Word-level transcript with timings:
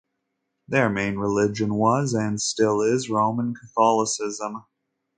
Their 0.67 0.89
main 0.89 1.17
religion 1.17 1.75
was, 1.75 2.15
and 2.15 2.41
still 2.41 2.81
is, 2.81 3.07
Roman 3.11 3.53
Catholicism. 3.53 4.63